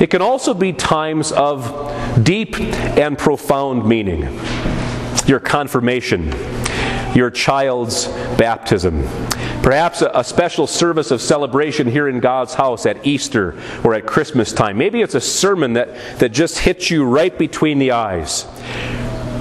It 0.01 0.11
can 0.11 0.23
also 0.23 0.55
be 0.55 0.73
times 0.73 1.33
of 1.33 2.23
deep 2.23 2.59
and 2.61 3.19
profound 3.19 3.87
meaning. 3.89 4.41
Your 5.27 5.41
confirmation, 5.41 6.33
your 7.15 7.31
child's 7.31 8.07
baptism, 8.37 9.05
Perhaps 9.65 10.03
a, 10.03 10.11
a, 10.13 10.23
special 10.23 10.67
service 10.67 11.11
of 11.11 11.23
celebration 11.23 11.87
here 11.87 12.07
in 12.07 12.21
God's 12.21 12.53
house 12.53 12.85
at 12.85 13.07
Easter 13.07 13.59
or 13.83 13.95
at 13.95 14.05
Christmas 14.05 14.53
time. 14.53 14.77
Maybe 14.77 15.01
it's 15.01 15.15
a 15.15 15.23
sermon 15.23 15.73
that, 15.73 16.19
that 16.19 16.33
just 16.33 16.59
hits 16.59 16.91
you 16.91 17.07
right 17.07 17.37
between 17.39 17.79
the 17.79 17.93
eyes. 17.93 18.45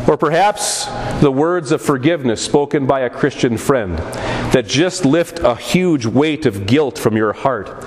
Or 0.08 0.16
perhaps 0.16 0.86
the 1.20 1.30
words 1.30 1.74
of 1.74 1.82
forgiveness 1.82 2.42
spoken 2.42 2.88
by 2.88 3.02
a 3.02 3.10
Christian 3.10 3.58
friend 3.58 3.98
that 4.54 4.66
just 4.66 5.04
lift 5.04 5.40
a 5.40 5.58
huge 5.58 6.06
weight 6.06 6.46
of 6.46 6.68
guilt 6.68 6.98
from 6.98 7.18
your 7.18 7.34
heart. 7.34 7.84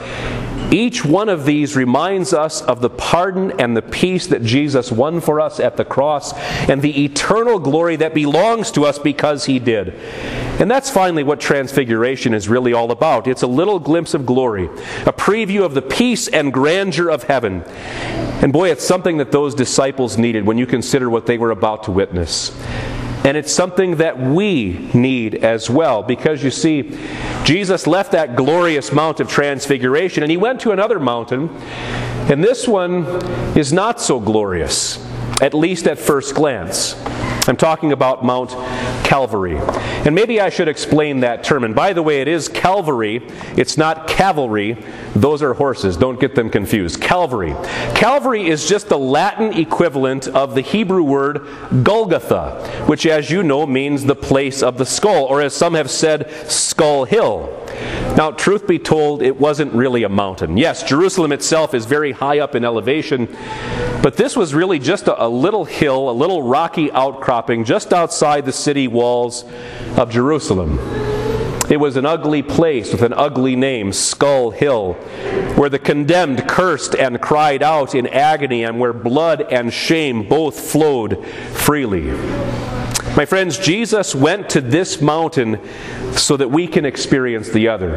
Each 0.70 1.04
one 1.04 1.28
of 1.28 1.44
these 1.44 1.76
reminds 1.76 2.32
us 2.32 2.61
of 2.62 2.80
the 2.80 2.90
pardon 2.90 3.61
and 3.61 3.76
the 3.76 3.82
peace 3.82 4.26
that 4.26 4.42
Jesus 4.42 4.90
won 4.90 5.20
for 5.20 5.40
us 5.40 5.61
at 5.61 5.76
the 5.76 5.85
cross 5.85 6.32
and 6.68 6.82
the 6.82 7.04
eternal 7.04 7.58
glory 7.58 7.96
that 7.96 8.14
belongs 8.14 8.70
to 8.73 8.85
us 8.85 8.99
because 8.99 9.44
he 9.44 9.58
did. 9.58 9.94
And 10.61 10.70
that's 10.70 10.90
finally 10.90 11.23
what 11.23 11.38
Transfiguration 11.38 12.35
is 12.35 12.49
really 12.49 12.73
all 12.73 12.90
about. 12.90 13.26
It's 13.28 13.42
a 13.42 13.46
little 13.46 13.78
glimpse 13.78 14.14
of 14.14 14.26
glory, 14.26 14.66
a 15.04 15.12
preview 15.12 15.64
of 15.64 15.75
the 15.75 15.82
peace 15.82 16.28
and 16.28 16.52
grandeur 16.52 17.11
of 17.11 17.25
heaven. 17.25 17.62
And 18.42 18.52
boy, 18.52 18.70
it's 18.70 18.85
something 18.85 19.18
that 19.18 19.32
those 19.32 19.54
disciples 19.54 20.18
needed 20.18 20.44
when 20.46 20.58
you 20.58 20.66
consider 20.66 21.08
what 21.08 21.26
they 21.26 21.38
were 21.38 21.52
about 21.52 21.85
to 21.85 21.90
witness. 21.90 22.50
And 23.25 23.37
it's 23.37 23.52
something 23.52 23.96
that 23.96 24.18
we 24.18 24.90
need 24.94 25.37
as 25.37 25.68
well 25.68 26.02
because 26.02 26.44
you 26.44 26.50
see, 26.50 26.96
Jesus 27.44 27.87
left 27.87 28.12
that 28.12 28.37
glorious 28.37 28.92
Mount 28.92 29.20
of 29.20 29.28
Transfiguration 29.28 30.23
and 30.23 30.30
he 30.30 30.37
went 30.37 30.61
to 30.61 30.70
another 30.70 31.00
mountain, 31.00 31.49
and 32.28 32.42
this 32.42 32.68
one 32.68 33.04
is 33.56 33.73
not 33.73 34.00
so 34.00 34.20
glorious, 34.20 35.04
at 35.40 35.54
least 35.54 35.87
at 35.87 35.99
first 35.99 36.35
glance. 36.35 36.94
I'm 37.49 37.56
talking 37.56 37.92
about 37.92 38.25
Mount 38.25 38.50
Calvary. 39.06 39.56
And 40.04 40.16
maybe 40.16 40.40
I 40.40 40.50
should 40.50 40.66
explain 40.66 41.20
that 41.20 41.44
term. 41.44 41.62
And 41.62 41.76
by 41.76 41.92
the 41.92 42.02
way, 42.02 42.20
it 42.20 42.26
is 42.26 42.48
Calvary, 42.48 43.22
it's 43.56 43.78
not 43.78 44.08
cavalry. 44.08 44.84
Those 45.14 45.42
are 45.42 45.54
horses. 45.54 45.96
Don't 45.96 46.18
get 46.18 46.34
them 46.34 46.50
confused. 46.50 47.00
Calvary. 47.00 47.54
Calvary 47.94 48.48
is 48.48 48.68
just 48.68 48.88
the 48.88 48.98
Latin 48.98 49.56
equivalent 49.56 50.26
of 50.26 50.56
the 50.56 50.60
Hebrew 50.60 51.04
word 51.04 51.46
Golgotha, 51.84 52.84
which, 52.86 53.06
as 53.06 53.30
you 53.30 53.44
know, 53.44 53.64
means 53.64 54.04
the 54.04 54.16
place 54.16 54.60
of 54.60 54.76
the 54.76 54.86
skull, 54.86 55.25
or 55.26 55.40
as 55.40 55.54
some 55.54 55.75
have 55.75 55.90
said, 55.90 56.28
Skull 56.50 57.04
Hill. 57.04 57.65
Now, 58.16 58.30
truth 58.30 58.66
be 58.66 58.78
told, 58.78 59.23
it 59.23 59.38
wasn't 59.38 59.73
really 59.75 60.02
a 60.02 60.09
mountain. 60.09 60.56
Yes, 60.56 60.83
Jerusalem 60.83 61.33
itself 61.33 61.75
is 61.75 61.85
very 61.85 62.12
high 62.12 62.38
up 62.38 62.54
in 62.54 62.64
elevation, 62.64 63.28
but 64.02 64.16
this 64.16 64.37
was 64.37 64.54
really 64.54 64.78
just 64.78 65.06
a, 65.06 65.25
a, 65.25 65.28
little 65.28 65.64
hill, 65.64 66.09
a 66.09 66.12
little 66.12 66.42
rocky 66.42 66.90
outcropping 66.92 67.64
just 67.64 67.92
outside 67.92 68.47
the 68.47 68.52
city 68.52 68.88
walls 68.88 69.45
of 69.97 70.11
Jerusalem. 70.11 70.78
It 71.68 71.78
was 71.78 71.97
an 71.97 72.06
ugly 72.06 72.42
place 72.42 72.92
with 72.92 73.02
an 73.02 73.12
ugly 73.12 73.56
name, 73.56 73.92
Skull 73.92 74.52
Hill, 74.52 74.92
where 75.56 75.68
the 75.68 75.80
condemned 75.80 76.49
cursed 76.49 76.95
and 76.95 77.21
cried 77.21 77.61
out 77.62 77.95
in 77.95 78.06
agony, 78.06 78.62
and 78.62 78.78
where 78.78 78.92
blood 78.92 79.42
and 79.50 79.73
shame 79.73 80.28
both 80.28 80.59
flowed 80.59 81.26
freely. 81.26 82.12
My 83.16 83.25
friends, 83.25 83.56
Jesus 83.56 84.14
went 84.14 84.50
to 84.50 84.61
this 84.61 85.00
mountain 85.00 85.58
so 86.12 86.37
that 86.37 86.50
we 86.50 86.66
can 86.66 86.85
experience 86.85 87.49
the 87.49 87.68
other. 87.68 87.96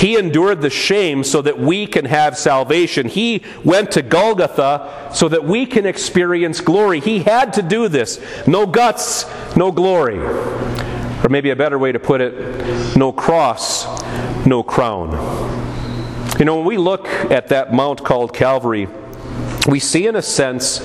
He 0.00 0.16
endured 0.16 0.60
the 0.60 0.70
shame 0.70 1.22
so 1.22 1.40
that 1.42 1.56
we 1.56 1.86
can 1.86 2.04
have 2.06 2.36
salvation. 2.36 3.06
He 3.06 3.42
went 3.62 3.92
to 3.92 4.02
Golgotha 4.02 5.10
so 5.14 5.28
that 5.28 5.44
we 5.44 5.66
can 5.66 5.86
experience 5.86 6.60
glory. 6.60 6.98
He 6.98 7.20
had 7.20 7.52
to 7.52 7.62
do 7.62 7.86
this. 7.86 8.20
No 8.44 8.66
guts, 8.66 9.24
no 9.56 9.70
glory. 9.70 10.18
Or 10.18 11.28
maybe 11.30 11.50
a 11.50 11.56
better 11.56 11.78
way 11.78 11.92
to 11.92 12.00
put 12.00 12.20
it 12.20 12.96
no 12.96 13.12
cross, 13.12 13.86
no 14.44 14.64
crown. 14.64 15.12
You 16.40 16.44
know, 16.44 16.56
when 16.56 16.66
we 16.66 16.76
look 16.76 17.06
at 17.06 17.48
that 17.48 17.72
mount 17.72 18.04
called 18.04 18.34
Calvary, 18.34 18.88
we 19.66 19.80
see, 19.80 20.06
in 20.06 20.16
a 20.16 20.22
sense, 20.22 20.80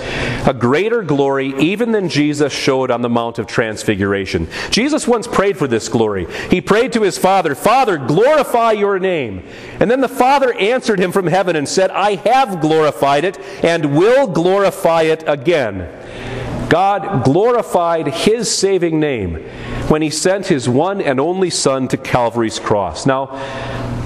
a 0.47 0.53
greater 0.53 1.01
glory 1.01 1.53
even 1.59 1.91
than 1.91 2.07
Jesus 2.07 2.53
showed 2.53 2.91
on 2.91 3.01
the 3.01 3.09
Mount 3.09 3.37
of 3.37 3.45
Transfiguration. 3.45 4.47
Jesus 4.69 5.07
once 5.07 5.27
prayed 5.27 5.57
for 5.57 5.67
this 5.67 5.89
glory. 5.89 6.27
He 6.49 6.61
prayed 6.61 6.93
to 6.93 7.01
his 7.01 7.17
Father, 7.17 7.55
Father, 7.55 7.97
glorify 7.97 8.71
your 8.71 8.97
name. 8.97 9.45
And 9.79 9.91
then 9.91 10.01
the 10.01 10.07
Father 10.07 10.53
answered 10.53 10.99
him 10.99 11.11
from 11.11 11.27
heaven 11.27 11.55
and 11.55 11.67
said, 11.67 11.91
I 11.91 12.15
have 12.15 12.61
glorified 12.61 13.25
it 13.25 13.37
and 13.63 13.97
will 13.97 14.27
glorify 14.27 15.03
it 15.03 15.23
again. 15.27 15.89
God 16.69 17.25
glorified 17.25 18.07
his 18.07 18.49
saving 18.55 18.99
name 18.99 19.35
when 19.89 20.03
he 20.03 20.11
sent 20.11 20.47
his 20.47 20.69
one 20.69 21.01
and 21.01 21.19
only 21.19 21.49
Son 21.49 21.87
to 21.87 21.97
Calvary's 21.97 22.59
cross. 22.59 23.07
Now, 23.07 23.25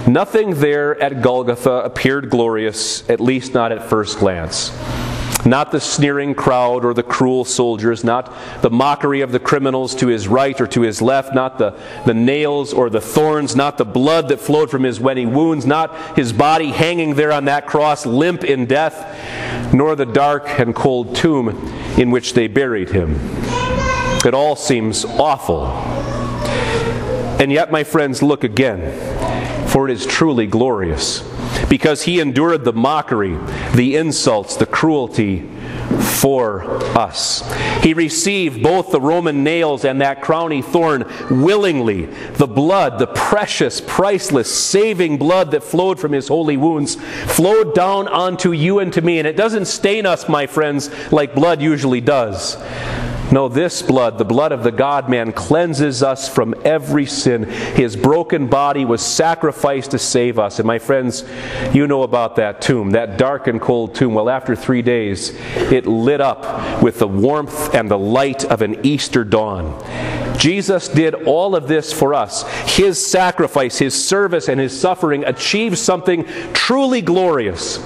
Nothing 0.07 0.55
there 0.55 1.01
at 1.01 1.21
Golgotha 1.21 1.81
appeared 1.85 2.29
glorious, 2.29 3.09
at 3.09 3.21
least 3.21 3.53
not 3.53 3.71
at 3.71 3.89
first 3.89 4.19
glance. 4.19 4.77
Not 5.45 5.71
the 5.71 5.79
sneering 5.79 6.35
crowd 6.35 6.83
or 6.83 6.93
the 6.93 7.03
cruel 7.03 7.45
soldiers, 7.45 8.03
not 8.03 8.33
the 8.61 8.69
mockery 8.69 9.21
of 9.21 9.31
the 9.31 9.39
criminals 9.39 9.95
to 9.95 10.07
his 10.07 10.27
right 10.27 10.59
or 10.59 10.67
to 10.67 10.81
his 10.81 11.01
left, 11.01 11.33
not 11.33 11.57
the, 11.57 11.79
the 12.05 12.13
nails 12.13 12.73
or 12.73 12.89
the 12.89 12.99
thorns, 12.99 13.55
not 13.55 13.77
the 13.77 13.85
blood 13.85 14.27
that 14.27 14.41
flowed 14.41 14.69
from 14.69 14.83
his 14.83 14.99
wedding 14.99 15.33
wounds, 15.33 15.65
not 15.65 16.17
his 16.17 16.33
body 16.33 16.71
hanging 16.71 17.15
there 17.15 17.31
on 17.31 17.45
that 17.45 17.65
cross, 17.65 18.05
limp 18.05 18.43
in 18.43 18.65
death, 18.65 19.73
nor 19.73 19.95
the 19.95 20.05
dark 20.05 20.59
and 20.59 20.75
cold 20.75 21.15
tomb 21.15 21.49
in 21.97 22.11
which 22.11 22.33
they 22.33 22.47
buried 22.47 22.89
him. 22.89 23.15
It 24.25 24.33
all 24.33 24.57
seems 24.57 25.05
awful. 25.05 25.65
And 27.39 27.51
yet, 27.53 27.71
my 27.71 27.85
friends, 27.85 28.21
look 28.21 28.43
again 28.43 29.22
for 29.73 29.89
it 29.89 29.91
is 29.91 30.05
truly 30.05 30.45
glorious. 30.45 31.27
Because 31.67 32.03
he 32.03 32.19
endured 32.19 32.63
the 32.63 32.73
mockery, 32.73 33.35
the 33.73 33.95
insults, 33.95 34.55
the 34.55 34.67
cruelty 34.67 35.49
for 36.19 36.63
us. 36.95 37.41
He 37.81 37.95
received 37.95 38.61
both 38.61 38.91
the 38.91 39.01
Roman 39.01 39.43
nails 39.43 39.83
and 39.83 39.99
that 39.99 40.21
crowning 40.21 40.61
thorn 40.61 41.11
willingly. 41.31 42.05
The 42.05 42.45
blood, 42.45 42.99
the 42.99 43.07
precious, 43.07 43.81
priceless, 43.81 44.53
saving 44.53 45.17
blood 45.17 45.49
that 45.51 45.63
flowed 45.63 45.99
from 45.99 46.11
his 46.11 46.27
holy 46.27 46.55
wounds, 46.55 46.95
flowed 46.95 47.73
down 47.73 48.07
onto 48.07 48.51
you 48.51 48.77
and 48.77 48.93
to 48.93 49.01
me. 49.01 49.17
And 49.17 49.27
it 49.27 49.35
doesn't 49.35 49.65
stain 49.65 50.05
us, 50.05 50.29
my 50.29 50.45
friends, 50.45 50.91
like 51.11 51.33
blood 51.33 51.63
usually 51.63 51.99
does. 51.99 52.57
No, 53.33 53.47
this 53.47 53.81
blood, 53.81 54.19
the 54.19 54.25
blood 54.25 54.51
of 54.51 54.61
the 54.61 54.71
God 54.71 55.09
man, 55.09 55.31
cleanses 55.31 56.03
us 56.03 56.29
from 56.29 56.53
every 56.63 57.07
sin. 57.07 57.45
His 57.45 57.95
broken 57.95 58.45
body 58.45 58.85
was 58.85 59.01
sacrificed 59.03 59.89
to 59.89 59.97
save 59.97 60.37
us. 60.37 60.59
And 60.59 60.67
my 60.67 60.77
friends, 60.77 61.25
you 61.73 61.87
know 61.87 62.03
about 62.03 62.35
that 62.35 62.61
tomb, 62.61 62.91
that 62.91 63.17
dark 63.17 63.47
and 63.47 63.59
cold 63.59 63.95
tomb. 63.95 64.13
Well, 64.13 64.29
after 64.29 64.55
three 64.55 64.83
days, 64.83 65.31
it 65.55 65.87
lit 65.87 66.21
up 66.21 66.83
with 66.83 66.99
the 66.99 67.07
warmth 67.07 67.73
and 67.73 67.89
the 67.89 67.97
light 67.97 68.45
of 68.45 68.61
an 68.61 68.85
Easter 68.85 69.23
dawn. 69.23 69.83
Jesus 70.37 70.87
did 70.87 71.15
all 71.25 71.55
of 71.55 71.67
this 71.67 71.91
for 71.91 72.13
us. 72.13 72.43
His 72.75 73.03
sacrifice, 73.03 73.79
His 73.79 73.95
service, 73.95 74.47
and 74.47 74.59
His 74.59 74.79
suffering 74.79 75.25
achieved 75.25 75.79
something 75.79 76.25
truly 76.53 77.01
glorious 77.01 77.79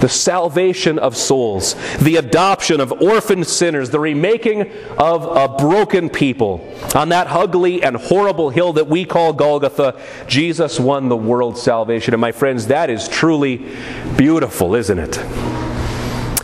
the 0.00 0.08
salvation 0.08 0.98
of 0.98 1.16
souls, 1.16 1.74
the 1.98 2.16
adoption 2.16 2.80
of 2.80 2.92
orphaned 2.92 3.46
sinners, 3.46 3.90
the 3.90 4.00
remaking 4.00 4.70
of 4.96 5.24
a 5.24 5.56
broken 5.56 6.08
people. 6.08 6.66
On 6.94 7.08
that 7.10 7.26
ugly 7.28 7.82
and 7.82 7.96
horrible 7.96 8.50
hill 8.50 8.72
that 8.74 8.88
we 8.88 9.04
call 9.04 9.32
Golgotha, 9.32 10.00
Jesus 10.26 10.78
won 10.78 11.08
the 11.08 11.16
world's 11.16 11.62
salvation. 11.62 12.14
And 12.14 12.20
my 12.20 12.32
friends, 12.32 12.68
that 12.68 12.90
is 12.90 13.08
truly 13.08 13.66
beautiful, 14.16 14.74
isn't 14.74 14.98
it? 14.98 15.16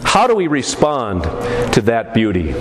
How 0.02 0.28
do 0.28 0.34
we 0.36 0.46
respond 0.46 1.24
to 1.72 1.80
that 1.82 2.14
beauty? 2.14 2.52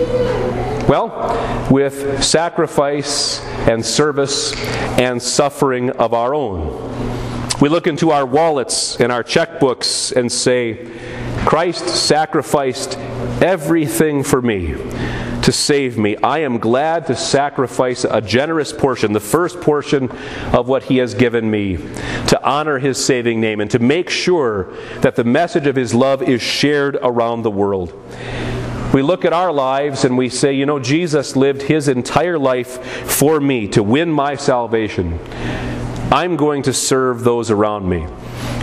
Well, 0.88 1.68
with 1.70 2.24
sacrifice 2.24 3.42
and 3.68 3.86
service 3.86 4.54
and 4.98 5.22
suffering 5.22 5.92
of 5.92 6.14
our 6.14 6.34
own. 6.34 7.13
We 7.64 7.70
look 7.70 7.88
into 7.88 8.12
our 8.12 8.26
wallets 8.26 9.00
and 9.00 9.10
our 9.10 9.24
checkbooks 9.24 10.14
and 10.14 10.30
say, 10.30 10.86
Christ 11.46 11.88
sacrificed 11.88 12.98
everything 13.42 14.22
for 14.22 14.42
me 14.42 14.74
to 15.44 15.52
save 15.54 15.98
me. 15.98 16.18
I 16.18 16.40
am 16.40 16.58
glad 16.58 17.08
to 17.08 17.16
sacrifice 17.16 18.04
a 18.04 18.20
generous 18.20 18.74
portion, 18.74 19.14
the 19.14 19.22
first 19.22 19.62
portion 19.62 20.12
of 20.52 20.68
what 20.68 20.84
He 20.84 20.98
has 20.98 21.14
given 21.14 21.50
me, 21.50 21.78
to 21.78 22.44
honor 22.44 22.80
His 22.80 23.02
saving 23.02 23.40
name 23.40 23.62
and 23.62 23.72
to 23.72 23.80
make 23.80 24.10
sure 24.10 24.74
that 25.00 25.16
the 25.16 25.24
message 25.24 25.66
of 25.66 25.78
His 25.78 25.94
love 25.94 26.22
is 26.22 26.42
shared 26.42 26.98
around 27.02 27.44
the 27.44 27.52
world. 27.52 27.94
We 28.94 29.04
look 29.04 29.24
at 29.24 29.32
our 29.32 29.54
lives 29.54 30.04
and 30.04 30.18
we 30.18 30.28
say, 30.28 30.52
you 30.52 30.66
know, 30.66 30.80
Jesus 30.80 31.38
lived 31.38 31.62
His 31.62 31.88
entire 31.88 32.38
life 32.38 32.84
for 33.10 33.40
me 33.40 33.70
to 33.70 33.82
win 33.82 34.12
my 34.12 34.36
salvation. 34.36 35.18
I'm 36.12 36.36
going 36.36 36.64
to 36.64 36.74
serve 36.74 37.24
those 37.24 37.50
around 37.50 37.88
me. 37.88 38.08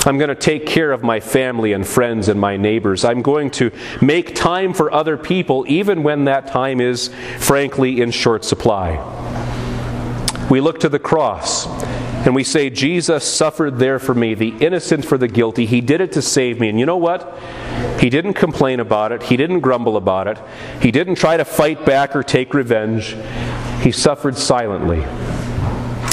I'm 0.06 0.16
going 0.16 0.28
to 0.28 0.34
take 0.34 0.66
care 0.66 0.92
of 0.92 1.02
my 1.02 1.20
family 1.20 1.72
and 1.72 1.86
friends 1.86 2.28
and 2.28 2.40
my 2.40 2.56
neighbors. 2.56 3.04
I'm 3.04 3.22
going 3.22 3.50
to 3.52 3.70
make 4.00 4.34
time 4.34 4.72
for 4.72 4.92
other 4.92 5.16
people, 5.16 5.64
even 5.68 6.02
when 6.02 6.24
that 6.24 6.46
time 6.46 6.80
is, 6.80 7.10
frankly, 7.38 8.00
in 8.00 8.10
short 8.10 8.44
supply. 8.44 8.96
We 10.50 10.60
look 10.60 10.80
to 10.80 10.88
the 10.88 10.98
cross 10.98 11.66
and 12.26 12.34
we 12.34 12.44
say, 12.44 12.70
Jesus 12.70 13.24
suffered 13.24 13.78
there 13.78 13.98
for 13.98 14.14
me, 14.14 14.34
the 14.34 14.56
innocent 14.58 15.04
for 15.04 15.18
the 15.18 15.28
guilty. 15.28 15.66
He 15.66 15.80
did 15.80 16.00
it 16.00 16.12
to 16.12 16.22
save 16.22 16.60
me. 16.60 16.68
And 16.68 16.80
you 16.80 16.86
know 16.86 16.96
what? 16.96 17.38
He 17.98 18.10
didn't 18.10 18.34
complain 18.34 18.80
about 18.80 19.12
it, 19.12 19.22
he 19.22 19.36
didn't 19.36 19.60
grumble 19.60 19.96
about 19.96 20.26
it, 20.26 20.38
he 20.80 20.90
didn't 20.90 21.16
try 21.16 21.36
to 21.36 21.44
fight 21.44 21.84
back 21.84 22.16
or 22.16 22.22
take 22.22 22.54
revenge. 22.54 23.16
He 23.82 23.92
suffered 23.92 24.36
silently. 24.36 25.04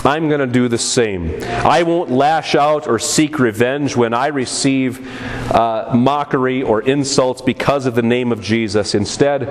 I'm 0.08 0.30
going 0.30 0.40
to 0.40 0.48
do 0.48 0.70
the 0.70 0.78
same. 0.78 1.44
I 1.44 1.84
won't 1.84 2.10
lash 2.10 2.56
out 2.56 2.88
or 2.88 2.98
seek 2.98 3.40
revenge 3.40 3.98
when 3.98 4.14
I 4.14 4.28
receive 4.28 5.06
uh, 5.54 5.92
mockery 5.94 6.64
or 6.64 6.82
insults 6.82 7.42
because 7.42 7.86
of 7.86 7.94
the 7.94 8.02
name 8.02 8.32
of 8.32 8.42
Jesus. 8.42 8.96
Instead, 8.96 9.50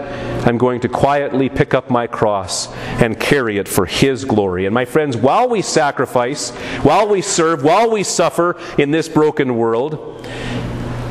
I'm 0.48 0.56
going 0.56 0.80
to 0.80 0.88
quietly 0.88 1.50
pick 1.50 1.75
up 1.75 1.90
my 1.90 2.06
cross 2.06 2.72
and 3.02 3.20
carry 3.20 3.58
it 3.58 3.68
for 3.68 3.84
His 3.84 4.25
glory. 4.25 4.64
And 4.64 4.72
my 4.72 4.86
friends, 4.86 5.14
while 5.14 5.46
we 5.46 5.60
sacrifice, 5.60 6.52
while 6.82 7.06
we 7.06 7.20
serve, 7.20 7.62
while 7.62 7.90
we 7.90 8.02
suffer 8.02 8.58
in 8.78 8.92
this 8.92 9.10
broken 9.10 9.58
world, 9.58 10.26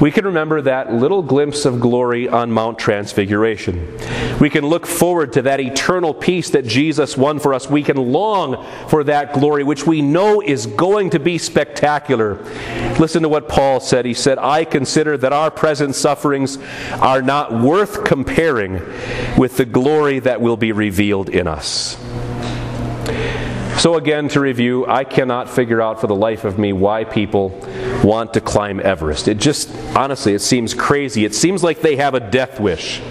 we 0.02 0.12
can 0.12 0.26
remember 0.26 0.62
that 0.62 0.94
little 0.94 1.22
glimpse 1.22 1.64
of 1.66 1.80
glory 1.80 2.28
on 2.28 2.52
Mount 2.52 2.78
Transfiguration. 2.78 3.98
We 4.40 4.50
can 4.50 4.66
look 4.66 4.86
forward 4.86 5.32
to 5.34 5.44
that 5.44 5.62
eternal 5.62 6.14
peace 6.14 6.50
that 6.50 6.66
Jesus 6.66 7.16
won 7.16 7.40
for 7.40 7.54
us. 7.54 7.70
We 7.70 7.82
can 7.82 7.96
long 7.96 8.66
for 8.90 9.06
that 9.06 9.34
glory, 9.34 9.64
which 9.64 9.88
we 9.88 10.02
know 10.02 10.42
is 10.42 10.66
going 10.66 11.12
to 11.12 11.20
be 11.20 11.38
spectacular. 11.38 12.36
Listen 13.00 13.24
to 13.24 13.30
what 13.30 13.48
Paul 13.48 13.80
said. 13.80 14.04
He 14.06 14.14
said, 14.14 14.38
I 14.38 14.66
consider 14.66 15.18
that 15.18 15.32
our 15.32 15.50
present 15.50 15.96
sufferings 15.96 16.58
are 17.00 17.22
not 17.22 17.54
worth 17.54 18.04
comparing 18.04 18.82
with 19.38 19.56
the 19.56 19.66
glory 19.66 20.20
that 20.20 20.42
will 20.42 20.58
be 20.58 20.74
revealed 20.74 21.30
in 21.30 21.48
us. 21.48 21.98
So, 23.78 23.96
again, 23.96 24.30
to 24.30 24.40
review, 24.40 24.86
I 24.88 25.04
cannot 25.04 25.50
figure 25.50 25.82
out 25.82 26.00
for 26.00 26.08
the 26.08 26.16
life 26.16 26.46
of 26.46 26.58
me 26.58 26.74
why 26.74 27.04
people 27.04 27.50
want 28.04 28.34
to 28.34 28.42
climb 28.42 28.80
Everest. 28.80 29.28
It 29.28 29.38
just, 29.38 29.70
honestly, 29.96 30.34
it 30.34 30.40
seems 30.40 30.74
crazy. 30.74 31.26
It 31.26 31.36
seems 31.36 31.64
like 31.64 31.82
they 31.82 31.98
have 31.98 32.14
a 32.14 32.20
death 32.20 32.60
wish. 32.60 33.02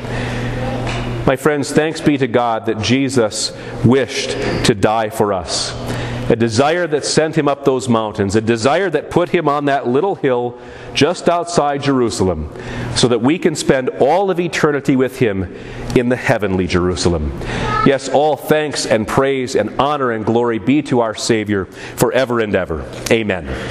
My 1.26 1.36
friends, 1.36 1.70
thanks 1.70 2.00
be 2.00 2.18
to 2.18 2.26
God 2.26 2.66
that 2.66 2.80
Jesus 2.80 3.52
wished 3.84 4.30
to 4.66 4.74
die 4.74 5.10
for 5.10 5.32
us. 5.32 5.72
A 6.28 6.36
desire 6.36 6.86
that 6.86 7.04
sent 7.04 7.36
him 7.36 7.48
up 7.48 7.64
those 7.64 7.88
mountains, 7.88 8.34
a 8.34 8.40
desire 8.40 8.88
that 8.90 9.10
put 9.10 9.28
him 9.28 9.48
on 9.48 9.66
that 9.66 9.86
little 9.86 10.14
hill 10.14 10.58
just 10.94 11.28
outside 11.28 11.82
Jerusalem, 11.82 12.50
so 12.96 13.08
that 13.08 13.20
we 13.20 13.38
can 13.38 13.54
spend 13.54 13.90
all 14.00 14.30
of 14.30 14.40
eternity 14.40 14.96
with 14.96 15.18
him 15.18 15.54
in 15.94 16.08
the 16.08 16.16
heavenly 16.16 16.66
Jerusalem. 16.66 17.38
Yes, 17.86 18.08
all 18.08 18.36
thanks 18.36 18.86
and 18.86 19.06
praise 19.06 19.54
and 19.54 19.78
honor 19.78 20.12
and 20.12 20.24
glory 20.24 20.58
be 20.58 20.82
to 20.82 21.00
our 21.00 21.14
Savior 21.14 21.66
forever 21.66 22.40
and 22.40 22.54
ever. 22.54 22.90
Amen. 23.10 23.46